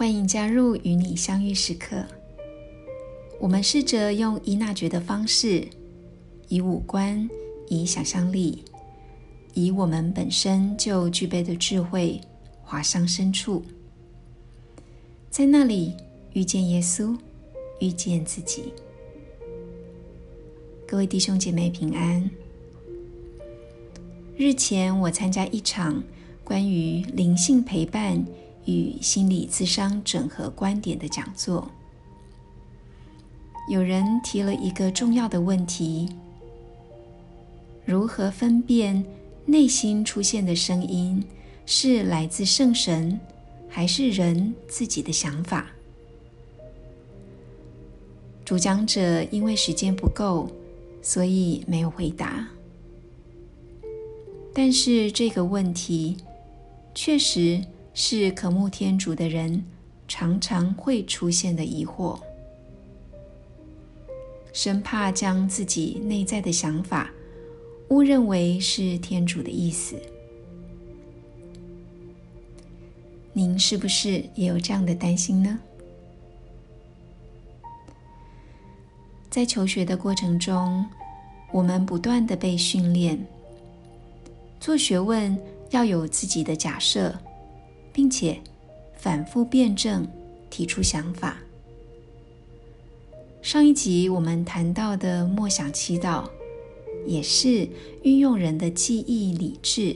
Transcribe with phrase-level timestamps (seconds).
[0.00, 2.02] 欢迎加入与你相遇时刻。
[3.38, 5.68] 我们试着用伊娜觉的方式，
[6.48, 7.28] 以五官，
[7.68, 8.64] 以想象力，
[9.52, 12.18] 以我们本身就具备的智慧，
[12.62, 13.62] 滑向深处，
[15.28, 15.92] 在那里
[16.32, 17.14] 遇见耶稣，
[17.78, 18.72] 遇见自己。
[20.88, 22.30] 各位弟兄姐妹平安。
[24.34, 26.02] 日前，我参加一场
[26.42, 28.24] 关于灵性陪伴
[28.70, 31.68] 与心理咨商整合观点的讲座。
[33.68, 36.08] 有人提了一个重要的问题：
[37.84, 39.04] 如何分辨
[39.46, 41.24] 内心出现的声音
[41.66, 43.18] 是来自圣神，
[43.68, 45.70] 还是人自己的想法？
[48.44, 50.48] 主讲者因为时间不够。
[51.02, 52.46] 所以没有回答，
[54.52, 56.18] 但是这个问题
[56.94, 59.64] 确实是渴慕天主的人
[60.08, 62.18] 常常会出现的疑惑，
[64.52, 67.10] 生怕将自己内在的想法
[67.90, 69.96] 误认为是天主的意思。
[73.32, 75.58] 您是不是也有这样的担心呢？
[79.30, 80.84] 在求学的过程中，
[81.52, 83.24] 我们不断的被训练
[84.58, 85.38] 做学问
[85.70, 87.16] 要有自己的假设，
[88.00, 88.40] 并且
[88.96, 90.08] 反复辩证，
[90.48, 91.36] 提出想法。
[93.42, 96.26] 上一集我们谈到的默想祈祷，
[97.06, 97.68] 也是
[98.02, 99.94] 运用人的记忆、理智，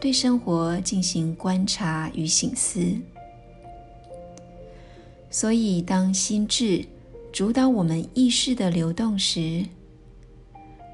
[0.00, 2.80] 对生活进行观察与醒思。
[5.28, 6.84] 所以，当心智
[7.32, 9.64] 主导我们意识的流动时，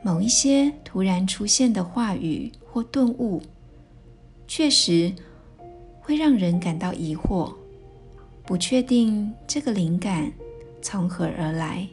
[0.03, 3.43] 某一些突然出现的话语或顿悟，
[4.49, 5.13] 确实
[6.07, 7.53] 会让人感到疑惑，
[8.45, 10.33] 不确定这个灵感
[10.81, 11.89] 从何而来，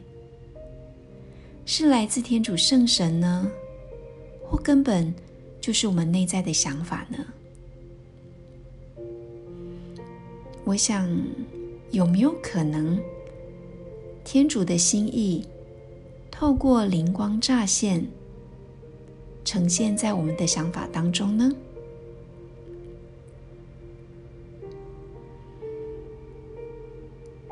[1.66, 3.50] 是来自天主圣神呢，
[4.44, 5.12] 或根本
[5.60, 7.18] 就是我们内在的想法呢？
[10.62, 11.10] 我想，
[11.90, 12.96] 有没有可能？
[14.22, 15.44] 天主的心意
[16.30, 18.06] 透过灵光乍现，
[19.44, 21.50] 呈现在我们的想法当中呢？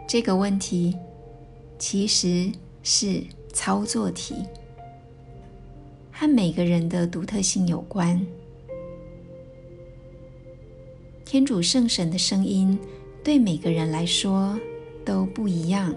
[0.06, 0.96] 这个问题
[1.78, 2.52] 其实
[2.82, 4.34] 是操作题，
[6.10, 8.24] 和每个人的独特性有关。
[11.24, 12.78] 天主圣神的声音
[13.24, 14.58] 对每个人来说
[15.04, 15.94] 都不一样。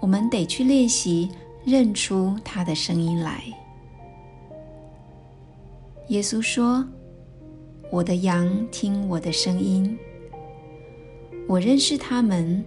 [0.00, 1.28] 我们得去练习
[1.64, 3.42] 认出他的声音来。
[6.08, 6.86] 耶稣说
[7.90, 9.98] ：“我的羊听我的声音，
[11.46, 12.64] 我认识他们，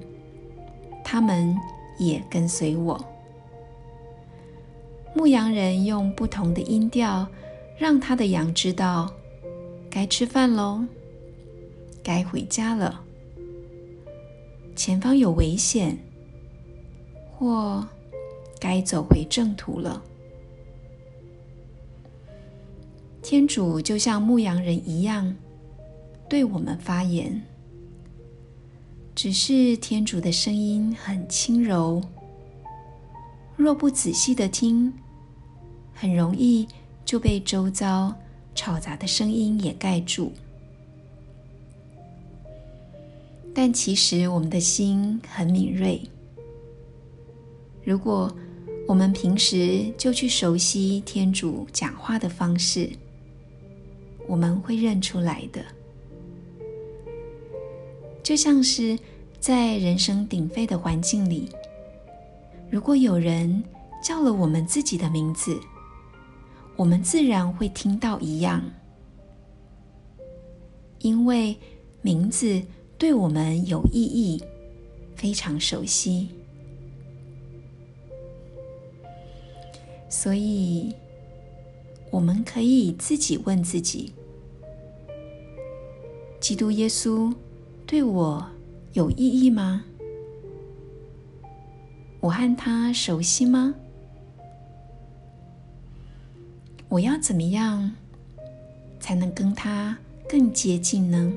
[1.03, 1.55] 他们
[1.97, 3.03] 也跟随我。”
[5.15, 7.27] 牧羊人用不同的音调，
[7.77, 9.11] 让他的羊知道
[9.89, 10.83] 该吃饭喽，
[12.03, 13.01] 该回家了，
[14.75, 15.97] 前方有危险。
[17.39, 17.87] 或
[18.59, 20.01] 该走回正途了。
[23.21, 25.35] 天主就像牧羊人一样，
[26.27, 27.39] 对我们发言。
[29.17, 31.99] 只是天主的声音很轻柔，
[33.55, 34.93] 若不仔细的听，
[35.91, 36.67] 很容易
[37.03, 38.13] 就被周遭
[38.53, 40.31] 吵杂的声音也盖住。
[43.55, 45.99] 但其实我们的心很敏锐。
[47.83, 48.31] 如果
[48.87, 52.87] 我们平时就去熟悉天主讲话的方式，
[54.27, 55.65] 我们会认出来的。
[58.27, 58.99] 就像是
[59.39, 61.47] 在人声鼎沸的环境里，
[62.69, 63.63] 如果有人
[64.03, 65.57] 叫了我们自己的名字，
[66.75, 68.61] 我们自然会听到一样，
[70.99, 71.55] 因为
[72.01, 72.61] 名字
[72.97, 74.43] 对我们有意义，
[75.15, 76.27] 非常熟悉。
[80.09, 80.93] 所以，
[82.11, 84.11] 我们可以自己问自己：
[86.41, 87.33] 基督耶稣
[87.87, 88.45] 对我
[88.91, 89.85] 有意义吗？
[92.19, 93.73] 我和他熟悉吗？
[96.89, 97.93] 我要怎么样
[98.99, 99.97] 才能跟他
[100.27, 101.31] 更接近呢？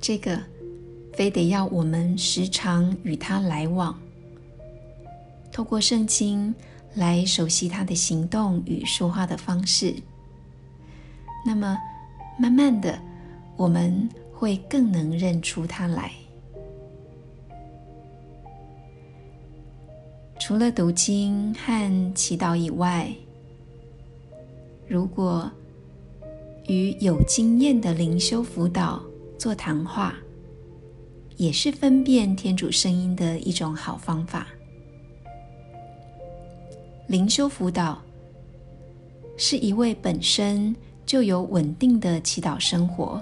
[0.00, 0.42] 这个
[1.12, 3.96] 非得要我们时常与他来往。
[5.52, 6.52] 透过圣经
[6.94, 9.94] 来熟悉他的行动与说话的方式，
[11.46, 11.78] 那么
[12.40, 12.98] 慢慢的，
[13.54, 16.10] 我们会更能认出它来。
[20.38, 23.12] 除了读经和祈祷以外，
[24.88, 25.50] 如果
[26.66, 29.02] 与有经验的灵修辅导
[29.38, 30.14] 做谈话，
[31.36, 34.46] 也是分辨天主声音的一种好方法。
[37.06, 38.00] 灵修辅导
[39.36, 40.74] 是一位本身
[41.10, 43.20] 就有稳定的祈祷生活，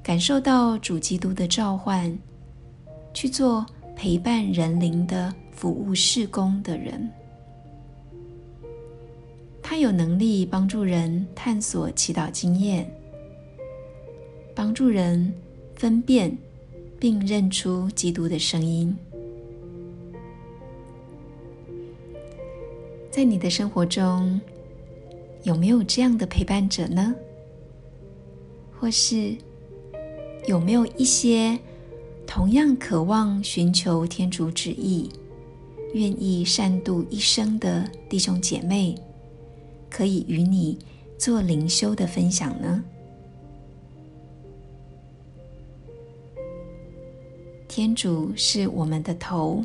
[0.00, 2.16] 感受到主基督的召唤，
[3.12, 3.66] 去做
[3.96, 5.34] 陪伴人灵的。
[5.50, 7.10] 服务事工的人，
[9.60, 12.88] 他有能力帮助人探索祈祷经验，
[14.54, 15.34] 帮助人
[15.74, 16.38] 分辨
[17.00, 18.96] 并认出基督的声音。
[23.10, 24.40] 在你的生活中，
[25.42, 27.14] 有没有这样的陪伴者呢？
[28.78, 29.36] 或是
[30.46, 31.58] 有没有一些
[32.26, 35.10] 同样渴望寻求天主旨意？
[35.92, 38.94] 愿意善度一生的弟兄姐妹，
[39.90, 40.78] 可以与你
[41.18, 42.84] 做灵修的分享呢。
[47.66, 49.64] 天主是我们的头，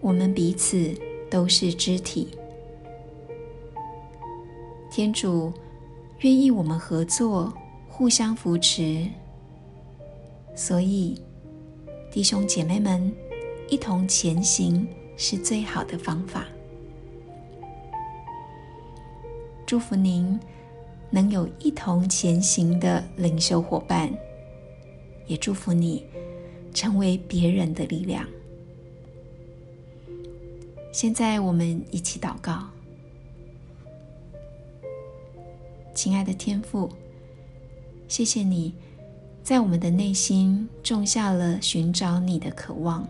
[0.00, 0.94] 我们彼此
[1.30, 2.28] 都是肢体。
[4.98, 5.52] 天主
[6.22, 7.56] 愿意我们合作，
[7.86, 9.06] 互相扶持，
[10.56, 11.22] 所以
[12.10, 13.14] 弟兄姐妹们。
[13.68, 14.84] 一同前行
[15.16, 16.48] 是最好的方法。
[19.64, 20.36] 祝福您
[21.10, 24.12] 能有一同前行的领袖伙伴，
[25.28, 26.04] 也祝福你
[26.74, 28.26] 成为别人的力量。
[30.90, 32.66] 现在，我们一起祷告，
[35.98, 36.88] 亲爱的天父，
[38.06, 38.72] 谢谢你
[39.42, 43.04] 在我们的内心种下了寻找你的渴望。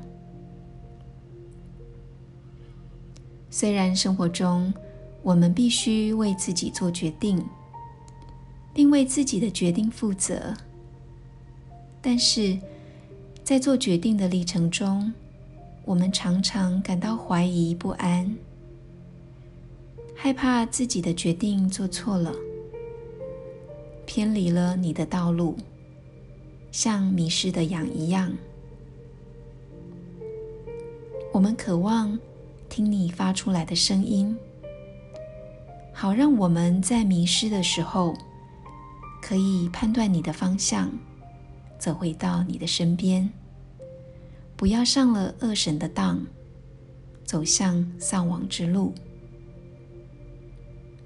[3.50, 4.73] 虽然生活中
[5.23, 7.44] 我们必须为自己做决定，
[8.73, 10.56] 并为自己的决定负责，
[12.00, 12.58] 但是
[13.44, 15.12] 在做决定的历程中，
[15.85, 18.35] 我们常常感到怀疑不安，
[20.14, 22.32] 害怕自己的决定做错了，
[24.09, 25.55] 偏离了你的道路，
[26.73, 28.33] 像迷失的羊一样。
[31.31, 32.19] 我们渴望。
[32.71, 34.37] 听你发出来的声音，
[35.93, 38.15] 好让我们在迷失的时候，
[39.23, 40.91] 可以判断你的方向，
[41.79, 43.31] 走回到你的身边，
[44.55, 46.21] 不要上了恶神的当，
[47.25, 48.93] 走向丧亡之路。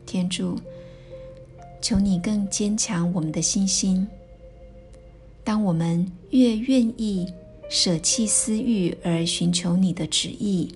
[0.04, 0.58] 天主，
[1.82, 4.08] 求你更坚强我们的信心。
[5.44, 7.30] 当我们越愿意
[7.68, 10.72] 舍弃私欲而寻求你的旨意。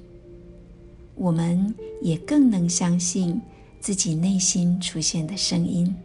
[1.14, 3.40] 我们也更能相信
[3.80, 5.96] 自己内心出现的声音。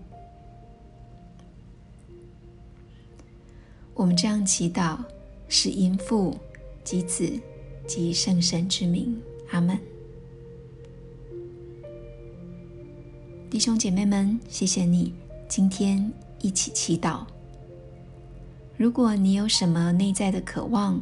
[3.94, 4.98] 我们这样祈祷，
[5.50, 6.38] 是因父
[6.84, 7.30] 及子
[7.86, 9.22] 及圣神之名。
[9.50, 9.91] 阿门。
[13.52, 15.14] 弟兄姐妹们，谢谢你
[15.50, 17.26] 今天一起祈祷。
[18.78, 21.02] 如果你有什么内在的渴望，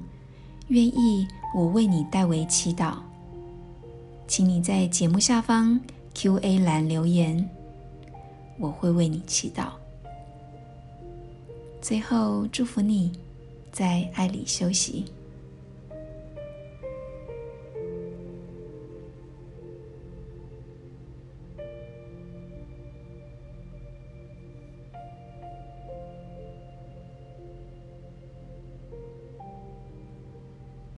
[0.70, 2.96] 愿意我为你代为祈祷。
[4.28, 5.80] 请你在节目下方
[6.16, 7.48] Q&A 栏留言，
[8.58, 9.68] 我会为你祈祷。
[11.80, 13.12] 最后，祝福你
[13.72, 15.06] 在爱里休息。